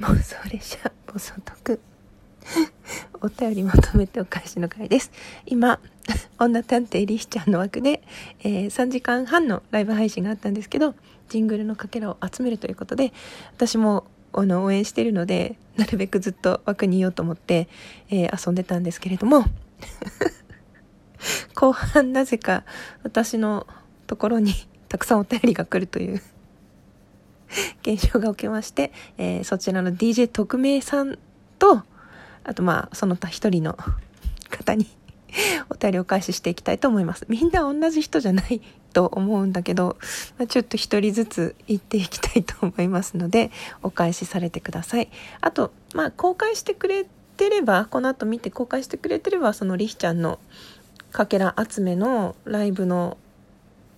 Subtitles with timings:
[0.00, 1.78] 妄想列車暴走特
[3.20, 5.12] お便りまとめてお返しの回です。
[5.44, 5.78] 今
[6.38, 8.02] 女探偵リヒちゃんの枠で、
[8.40, 10.94] えー、3時間半のライブ配信があったんですけど
[11.28, 13.12] ジングルのかけらを集めるということで
[13.54, 17.68] 私もあの応援してるのでなるべくずっと枠にいようと思って、
[18.08, 19.44] えー、遊んでたんですけれども
[21.54, 22.64] 後半なぜか
[23.02, 23.66] 私の
[24.06, 24.54] ところに
[24.88, 26.22] たくさんお便りが来るという
[27.82, 31.18] 現象が起きまして、えー、そちらの DJ 特命さん
[31.58, 31.82] と、
[32.44, 33.76] あとまあ、その他一人の
[34.50, 34.86] 方に
[35.70, 37.26] お便りを開始していきたいと思います。
[37.28, 38.60] みんな同じ人じゃない
[38.92, 39.96] と思うんだけど、
[40.38, 43.50] まあ、ちょっと一人ずつ言っていきたいと思いますので、
[43.82, 45.10] お返しされてください。
[45.40, 47.06] あと、まあ、公開してくれ
[47.36, 50.38] てれば、この後見て公開してくれてれば、そのリヒちゃんの
[51.12, 53.16] かけら集めのライブの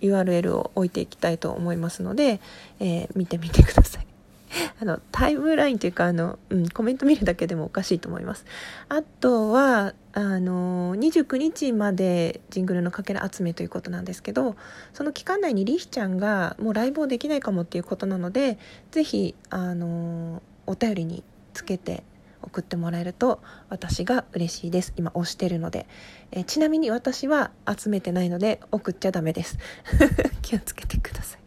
[0.00, 2.40] URL を置いていきたいと思いますので、
[2.78, 4.06] えー、見てみてください。
[4.80, 8.44] あの、タイムラインというか、あの、うん、コメント見るだけでもおかしいと思います。
[8.88, 14.56] あとは、あの、29日までジングルのかけら集めということなんですけど、
[14.92, 18.58] その期間内にリヒちゃんがもうライブをできないかもっていうことなので、
[18.90, 21.22] ぜひ、あの、お便りに
[21.54, 22.02] つけて
[22.42, 24.92] 送ってもらえると私が嬉しいです。
[24.96, 25.86] 今押してるので、
[26.30, 29.58] えちなみに私は集めてないので送っちゃダメです。
[30.42, 31.40] 気をつけてください。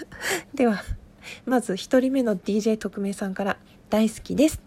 [0.54, 0.82] では
[1.44, 3.58] まず1人目の DJ 特命さんから
[3.90, 4.60] 大好きです。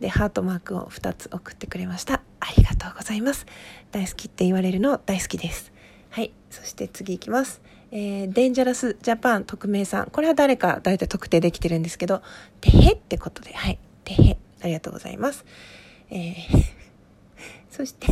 [0.00, 2.22] でハートマークを2つ送ってくれました。
[2.40, 3.46] ありがとうございます。
[3.90, 5.72] 大好きって言われるの大好きです。
[6.10, 6.32] はい。
[6.50, 7.60] そして次いきます。
[7.90, 10.06] えー、デンジャラスジャパン特命さん。
[10.10, 12.22] これは誰か大体特定できてるんですけど、
[12.60, 14.37] てへってことで、はい、てへ。
[14.60, 15.44] ありがとうございます。
[16.10, 16.34] えー、
[17.70, 18.06] そして、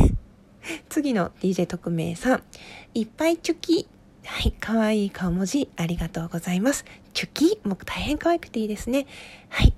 [0.89, 2.43] 次の DJ 特命さん。
[2.93, 3.87] いっぱいチュキ。
[4.25, 6.83] はい、かわいい顔文字ありがとうございます。
[7.13, 7.59] チュキ？
[7.63, 9.07] も大変可愛くていいですね。
[9.49, 9.73] はい。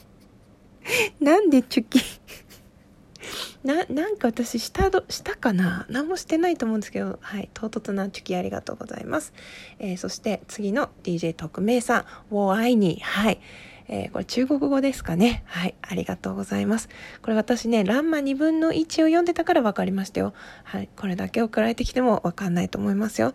[1.20, 2.00] なんでチュキ？
[3.62, 5.86] な、なんか私下ど、下かな？
[5.88, 7.48] 何もしてないと思うんですけど、はい。
[7.54, 9.32] 唐突なチュキありがとうございます。
[9.78, 12.00] えー、そして次の DJ 特命さん。
[12.32, 13.00] ウォーアイニー。
[13.00, 13.40] はい。
[13.88, 15.42] えー、これ中国語ですかね。
[15.46, 15.74] はい。
[15.82, 16.88] ありがとうございます。
[17.22, 20.34] これ私ね、ランマ2分の1を読んでたから分かりましたよ。
[20.64, 20.88] はい。
[20.96, 23.34] これだけ送られてきても分かんないと思いますよ。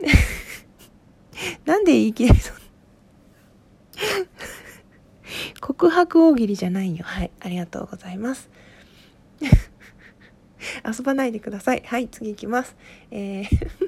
[1.64, 2.56] なんで言い切れそう？
[5.60, 7.04] 告白大喜利じゃないよ。
[7.04, 7.30] はい。
[7.40, 8.50] ありがとうございます。
[10.86, 11.82] 遊ばないでください。
[11.86, 12.76] はい、次行きます。
[13.10, 13.81] えー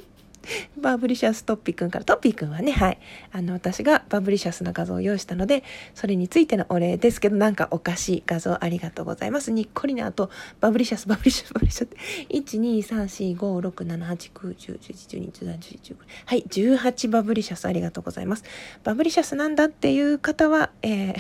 [0.81, 2.99] バブリシャストッピーくんから、トッピーくんはね、はい。
[3.33, 9.53] あの、私がバブリシャスな画像を用意したので、それについてのお礼ですけど、なんかおかしい画像ありがとうございます。
[9.53, 11.97] にっこりね、あと、バブリシャス、バブリシャス、バブリシャスって、
[12.31, 15.97] 1、2、3、4、5、6、7、8、9、10、11、12、13、14、15。
[16.27, 18.45] はい、18バブリシャスありがとうございます。
[18.83, 21.15] バブリシャスなんだっていう方は、えー、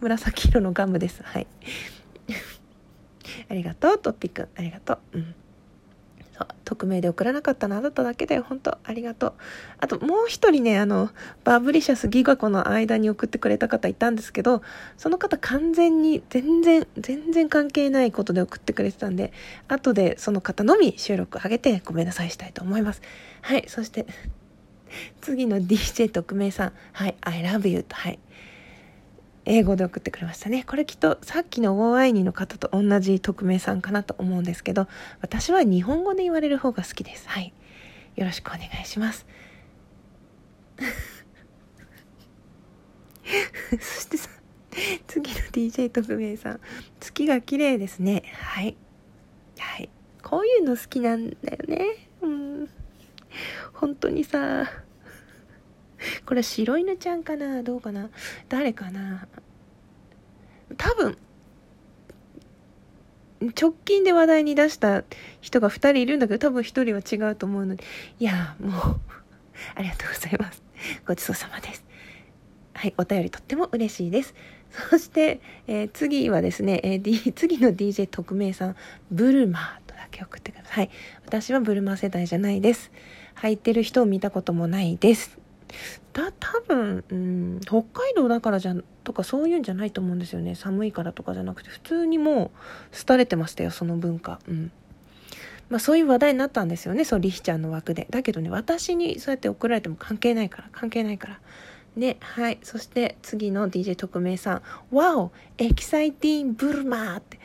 [0.00, 1.22] 紫色のガムです。
[1.22, 1.46] はい。
[3.50, 4.48] ありがとう、トッピーくん。
[4.56, 5.18] ありがとう。
[5.18, 5.34] うん。
[6.64, 8.44] 匿名で送らなかったのあなただけだよ。
[8.48, 9.32] 本当ありがとう。
[9.78, 11.10] あともう一人ね、あの、
[11.44, 14.62] バブリシャスギガコの間に送ってくれた方いたんですけど、
[14.96, 19.32] その方完全に全然、全然関係ないことで送ってくれてたんで、
[19.68, 23.02] 後でその方のみ収録上げてごめんなさいしたいと思います。
[23.42, 24.06] はい、そして、
[25.20, 26.72] 次の DJ 特命さん。
[26.92, 28.18] はい、I love you と、はい。
[29.48, 30.62] 英語で送ってくれましたね。
[30.64, 34.86] これきっとさっきのウォーアイニの方と同じ匿名さんかなと思うんですけど、
[35.22, 37.26] 私は日本語で言われる方が好きです。
[37.26, 37.54] はい。
[38.16, 39.26] よろしくお願いします。
[43.80, 44.28] そしてさ、
[45.06, 46.60] 次の DJ 特命さん。
[47.00, 48.24] 月が綺麗ですね。
[48.34, 48.76] はい。
[49.58, 49.88] はい。
[50.22, 51.86] こういうの好きなんだよね。
[52.20, 52.68] うん。
[53.72, 54.70] 本当にさ、
[56.28, 57.62] これ白犬ちゃんかな？
[57.62, 58.10] どうかな？
[58.50, 59.26] 誰かな？
[60.76, 61.16] 多分
[63.58, 65.04] 直近で話題に出した
[65.40, 66.64] 人が2人いるんだけど多分1
[67.00, 67.84] 人は違うと思うので。
[68.20, 68.72] いやもう
[69.74, 70.62] ありがとうございます。
[71.06, 71.82] ごちそうさまです。
[72.74, 74.34] はいお便りとっても嬉しいです。
[74.90, 78.76] そして、えー、次はですね、えー、D、次の DJ 特命さん
[79.10, 80.90] ブルマーとだけ送ってください。
[81.24, 82.90] 私はブルマー世代じゃないです。
[83.36, 85.37] 履いてる人を見たこともないです。
[86.12, 88.74] だ多分、うん、北海道だからじゃ
[89.04, 90.54] とかそういうんじゃないと思うんですよね。
[90.54, 92.50] 寒いからとかじゃなくて普通にも
[92.92, 94.40] う廃れてましたよその文化。
[94.48, 94.70] うん。
[95.70, 98.06] まあそういう話題になったんですよねそうリヒちゃんの枠で。
[98.10, 101.40] だけどね私にそうやって送られても関係ないから関係ないから。
[101.96, 102.58] ではい。
[102.62, 107.38] そして次の DJ 特命さん「ワオエキサイティンブルマー」って。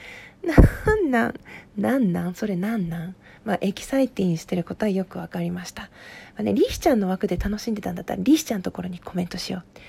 [0.43, 1.33] なんなん
[1.77, 3.15] なんなんそれなんなん？
[3.45, 5.83] まあ、エキサイティングしてることはよく分かりました。
[5.83, 5.89] ま
[6.39, 9.79] あね、リヒちゃんの枠で楽しんでたんだったら、リヒちゃんのところにコメントしよう。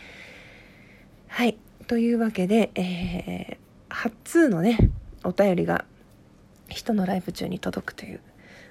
[1.28, 1.56] はい。
[1.86, 4.90] というわけで、えー、8通のね
[5.22, 5.84] お便りが
[6.68, 8.20] 人のライブ中に届くという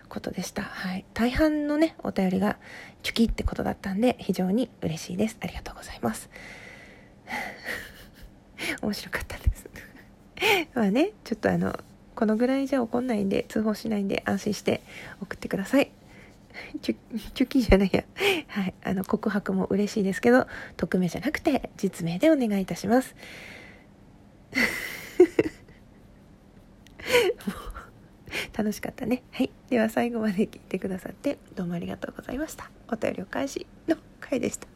[0.09, 0.63] ことでした。
[0.63, 1.05] はい。
[1.13, 2.57] 大半のね、お便りが
[3.03, 5.37] チュキってことだったんで、非常に嬉しいです。
[5.41, 6.29] ありがとうございます。
[8.81, 9.67] 面白かったです。
[10.73, 11.77] まあね、ちょっとあの、
[12.15, 14.81] このぐらいじゃ怒んないんで、通報しないんで安心して
[15.21, 15.91] 送ってください。
[16.81, 16.95] チュ
[17.33, 18.03] チュキじゃないや。
[18.47, 18.73] はい。
[18.83, 20.47] あの、告白も嬉しいですけど、
[20.77, 23.15] 匿名じゃなくて、実名でお願いいたします。
[28.55, 29.23] 楽しかったね。
[29.31, 29.51] はい。
[29.69, 32.69] では最後まで聞いてくださってどうもありがとうございました。
[32.87, 34.72] お便りお返しの回でした。